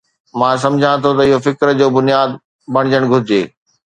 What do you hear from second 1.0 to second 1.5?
ٿو ته اهو